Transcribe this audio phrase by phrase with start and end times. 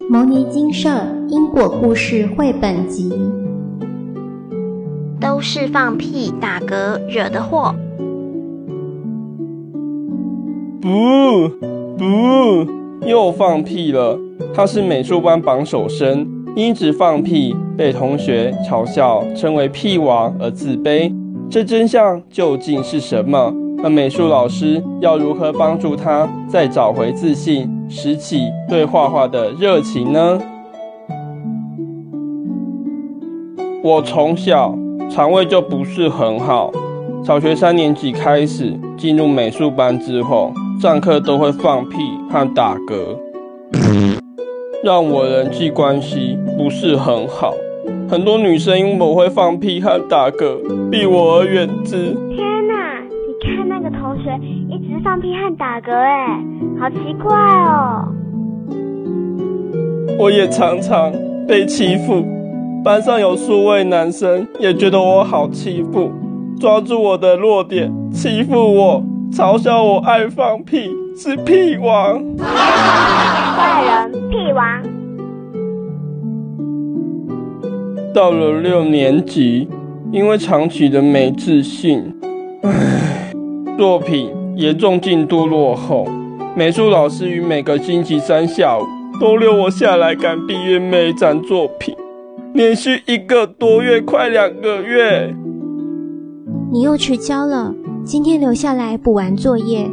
[0.00, 0.88] 牟尼精舍
[1.28, 3.12] 因果故事绘本集，
[5.20, 7.74] 都是放屁打嗝惹的祸。
[10.80, 11.48] 不
[11.96, 14.18] 不，又放屁了。
[14.52, 21.12] 他是美术班榜首生，因一直放屁被同学嘲笑，称为屁王而自卑。
[21.48, 23.54] 这真相究竟是什么？
[23.84, 30.40] 那美术老师要如何帮助他再找回自信，拾起对画画的热情呢？
[33.82, 34.74] 我从小
[35.10, 36.72] 肠胃就不是很好，
[37.22, 41.98] 小学三年级开始进入美术班之后，上课都会放屁
[42.30, 43.18] 和打嗝，
[44.82, 47.52] 让我人际关系不是很好。
[48.08, 52.16] 很多女生因为我会放屁和打嗝，避我而远之。
[54.70, 56.42] 一直放屁和打嗝，哎，
[56.80, 58.08] 好奇怪哦！
[60.18, 61.12] 我也常常
[61.46, 62.24] 被欺负，
[62.82, 66.10] 班上有数位男生也觉得我好欺负，
[66.58, 72.24] 抓住我的弱点欺负我，嘲笑我爱放屁，是屁王。
[72.40, 74.82] 坏人，屁王。
[78.14, 79.68] 到了六年级，
[80.10, 82.14] 因为长期的没自信，
[82.62, 83.23] 唉。
[83.76, 86.06] 作品严重进度落后，
[86.56, 88.82] 美术老师于每个星期三下午
[89.20, 91.92] 都留我下来赶毕业每一张作品，
[92.52, 95.34] 连续一个多月，快两个月。
[96.70, 99.90] 你又迟交了，今天留下来补完作业。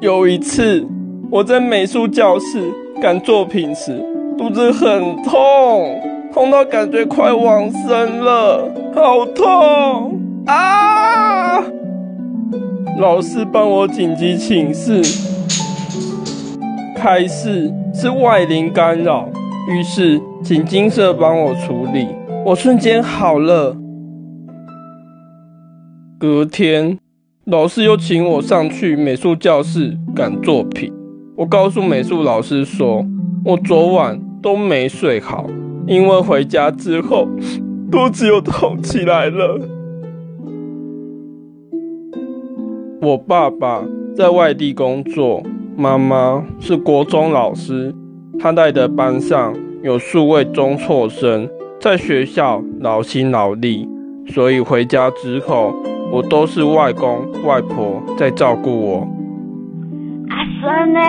[0.00, 0.86] 有一次，
[1.30, 3.98] 我在美术教室赶作品时，
[4.36, 5.98] 肚子很痛，
[6.34, 10.11] 痛到感觉快往生了，好痛。
[10.46, 11.62] 啊！
[12.98, 15.02] 老师帮我紧急请示，
[16.96, 19.28] 开示是外灵干扰，
[19.68, 22.06] 于是请金色帮我处理。
[22.44, 23.76] 我瞬间好了。
[26.18, 26.98] 隔天，
[27.46, 30.92] 老师又请我上去美术教室赶作品。
[31.36, 33.04] 我告诉美术老师说，
[33.44, 35.46] 我昨晚都没睡好，
[35.86, 37.26] 因为回家之后
[37.90, 39.58] 肚子又痛起来了。
[43.04, 43.82] 我爸爸
[44.14, 45.42] 在外地工作，
[45.76, 47.92] 妈妈是国中老师，
[48.38, 49.52] 他带的班上
[49.82, 51.48] 有数位中辍生，
[51.80, 53.88] 在学校劳心劳力，
[54.28, 55.74] 所以回家之后，
[56.12, 59.08] 我都是外公外婆在照顾我。
[60.28, 61.00] 阿孙呢？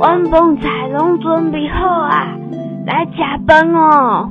[0.00, 2.36] 晚饭菜拢准备好啊，
[2.84, 4.28] 来吃饭哦。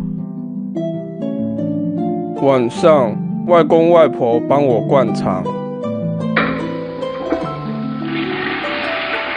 [2.41, 3.15] 晚上，
[3.47, 5.41] 外公外婆帮我灌肠。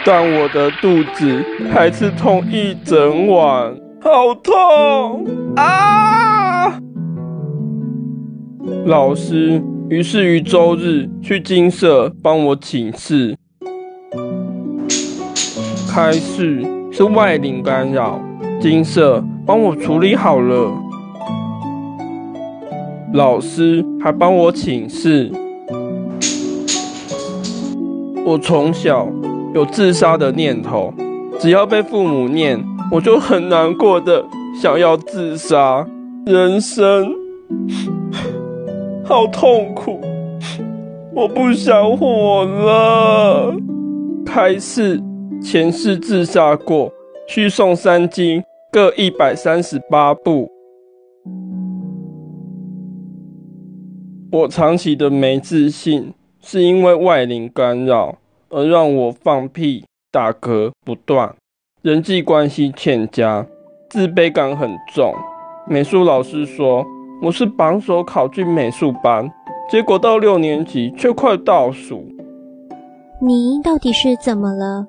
[0.05, 6.79] 但我的肚子还是痛一整晚，好痛啊！
[8.85, 13.35] 老师于是于周日去金舍帮我请示，
[15.91, 18.19] 开示是外灵干扰，
[18.59, 20.71] 金舍帮我处理好了。
[23.13, 25.31] 老师还帮我请示，
[28.25, 29.07] 我从小。
[29.53, 30.93] 有自杀的念头，
[31.39, 34.23] 只要被父母念，我就很难过的
[34.61, 35.85] 想要自杀。
[36.25, 37.11] 人生
[39.03, 39.99] 好痛苦，
[41.15, 43.55] 我不想活了。
[44.25, 45.01] 开示
[45.41, 46.91] 前世自杀过，
[47.27, 50.51] 需诵三经各一百三十八部。
[54.31, 58.15] 我长期的没自信，是因为外灵干扰。
[58.51, 61.35] 而让我放屁、打嗝不断，
[61.83, 63.45] 人际关系欠佳，
[63.89, 65.13] 自卑感很重。
[65.67, 66.83] 美术老师说
[67.21, 69.29] 我是榜首考进美术班，
[69.69, 72.03] 结果到六年级却快倒数。
[73.21, 74.87] 你到底是怎么了？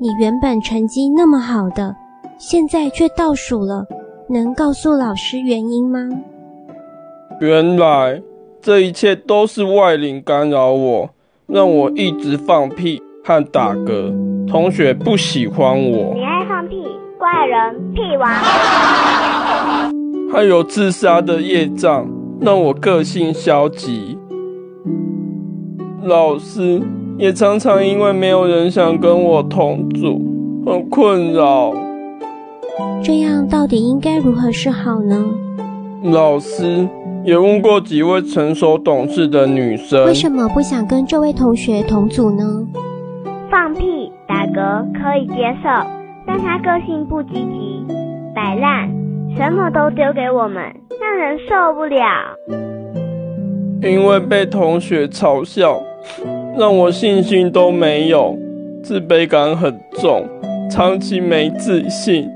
[0.00, 1.94] 你原本成绩那么好的，
[2.38, 3.84] 现在却倒数了，
[4.30, 6.08] 能告诉老师原因吗？
[7.40, 8.22] 原来
[8.62, 11.10] 这一切都是外灵干扰我。
[11.48, 14.12] 让我一直放屁和打嗝，
[14.48, 16.12] 同学不喜欢我。
[16.14, 16.76] 你爱放屁，
[17.18, 18.28] 怪人，屁王。
[20.32, 22.08] 还有自杀的业障，
[22.40, 24.18] 让我个性消极。
[26.02, 26.82] 老师
[27.16, 30.20] 也常常因为没有人想跟我同住，
[30.66, 31.72] 很困扰。
[33.04, 35.24] 这样到底应该如何是好呢？
[36.02, 36.88] 老师。
[37.24, 42.66] 也问过几位成熟懂事的女生，为什么不想跟这位同学同组呢？
[43.52, 45.68] 放屁、打嗝可以接受，
[46.26, 47.86] 但他个性不积极，
[48.34, 48.88] 摆烂，
[49.36, 50.64] 什么都丢给我们，
[50.98, 52.06] 让人受不了。
[53.82, 55.82] 因为被同学嘲笑，
[56.56, 58.38] 让我信心都没有，
[58.82, 60.26] 自卑感很重，
[60.70, 62.26] 长期没自信，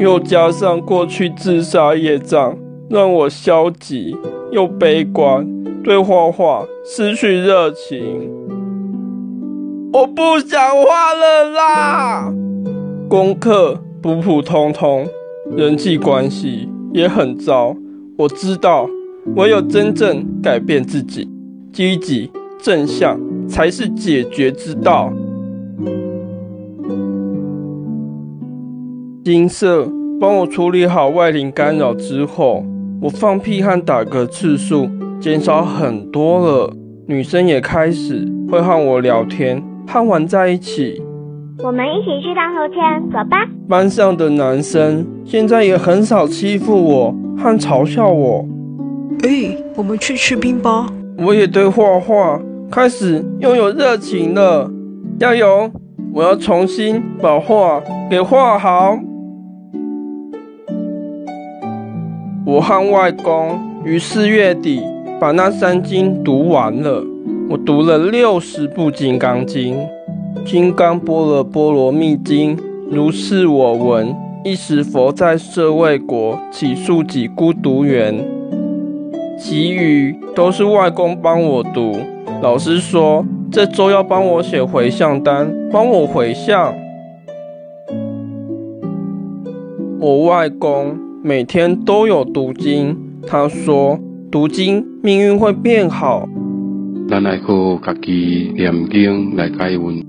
[0.00, 2.56] 又加上过去自杀业障，
[2.88, 4.16] 让我消极
[4.50, 5.46] 又悲观，
[5.84, 8.47] 对画画失去热情。
[9.90, 12.32] 我不想画了啦！
[13.08, 15.06] 功课普普通通，
[15.56, 17.74] 人际关系也很糟。
[18.18, 18.86] 我知道，
[19.34, 21.26] 唯有真正改变自己，
[21.72, 22.30] 积极
[22.60, 23.18] 正向
[23.48, 25.10] 才是解决之道。
[29.24, 29.88] 金色
[30.20, 32.62] 帮我处理好外灵干扰之后，
[33.00, 34.86] 我放屁和打嗝次数
[35.18, 36.74] 减少很多了，
[37.06, 39.62] 女生也开始会和我聊天。
[39.90, 41.02] 和玩在一起，
[41.64, 43.48] 我们一起去荡秋千，走吧。
[43.66, 48.46] 班上的男生现在也很少欺负我和嘲笑我。
[49.22, 50.86] 哎、欸，我们去吃冰吧。
[51.16, 52.38] 我也对画画
[52.70, 54.70] 开始拥有热情了。
[55.18, 55.70] 加油！
[56.12, 58.98] 我要重新把画给画好。
[62.44, 64.82] 我和外公于四月底
[65.18, 67.02] 把那三经读完了。
[67.50, 69.74] 我读了六十部《金刚经》，
[70.44, 72.54] 《金刚般若波罗蜜经》，
[72.90, 74.14] 如是我闻。
[74.44, 78.22] 一时佛在舍卫国起树己孤独园，
[79.38, 81.96] 其余都是外公帮我读。
[82.42, 86.74] 老师说这周要帮我写回向单，帮我回向。
[89.98, 92.94] 我外公每天都有读经，
[93.26, 93.98] 他说
[94.30, 96.28] 读经命运会变好。
[97.08, 100.04] 咱来靠家己念经来改运，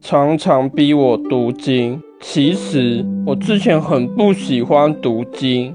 [0.00, 2.02] 常常逼我读经。
[2.20, 5.72] 其实我之前很不喜欢读经，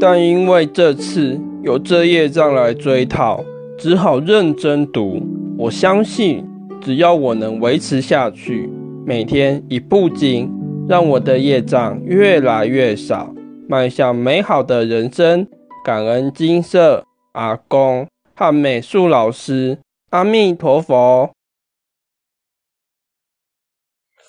[0.00, 3.44] 但因为这次有这业障来追讨，
[3.76, 5.22] 只好认真读。
[5.58, 6.42] 我相信，
[6.80, 8.70] 只要我能维持下去，
[9.04, 10.50] 每天一部经，
[10.88, 13.34] 让我的业障越来越少，
[13.68, 15.46] 迈向美好的人生。
[15.82, 18.06] 感恩金色阿公
[18.36, 19.78] 和美术老师，
[20.10, 21.30] 阿弥陀佛。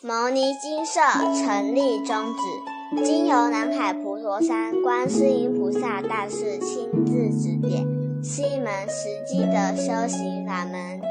[0.02, 1.02] 牟尼精舍
[1.36, 7.86] 成立宗旨，经由南海普陀山观世音菩萨大士亲自指点，
[8.24, 11.02] 是一门实际的修行法门。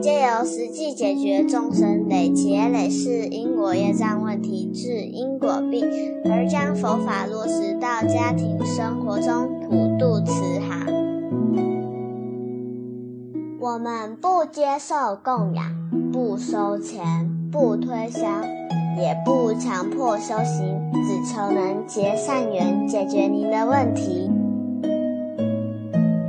[0.00, 5.90] 借由实际解决众生累劫累世因果业障问题，治因果病，
[6.30, 10.84] 而将佛法落实到家庭生活中，普渡慈航。
[13.60, 15.64] 我们不接受供养，
[16.12, 18.26] 不收钱，不推销，
[18.98, 24.28] 也不强迫修行，只求能结善缘，解决您的问题。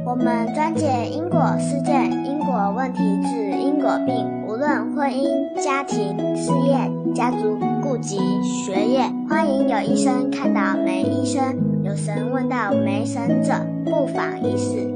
[0.05, 6.77] 我们专解因果事件、因果问题、治因果病，无论婚姻、家庭、事业、
[7.15, 11.41] 家族、痼疾、学业，欢迎有医生看到没医生，
[11.91, 13.53] 有神问道没神者，
[13.83, 14.87] 不妨一试。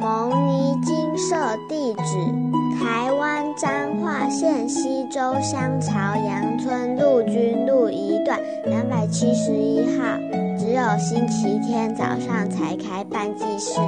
[0.00, 1.36] 牟尼金色
[1.68, 10.18] 地址：台湾彰化县溪州乡朝阳村陆军路一段两百七十一号。
[10.58, 13.78] 只有星期天早上才开办祭事，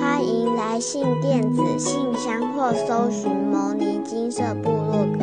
[0.00, 5.17] 欢迎来信电子信箱或搜寻牟尼金色部落格。